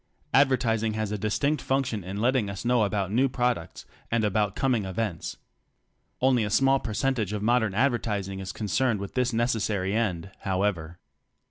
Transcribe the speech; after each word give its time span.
Advertising 0.33 0.93
has 0.95 1.11
a 1.11 1.17
distinct 1.19 1.61
function 1.61 2.03
in 2.03 2.17
letting 2.19 2.49
us 2.49 2.65
know 2.65 2.85
about 2.85 3.11
new 3.11 3.29
products, 3.29 3.85
and 4.09 4.23
about 4.25 4.55
coming 4.55 4.83
events. 4.83 5.37
Only 6.19 6.43
a 6.43 6.49
small 6.49 6.79
percentage 6.79 7.33
of 7.33 7.43
modern 7.43 7.75
advertising 7.75 8.39
is 8.39 8.51
concerned 8.51 8.99
with 8.99 9.13
this 9.13 9.31
necessary 9.31 9.93
end, 9.95 10.31
however. 10.39 10.97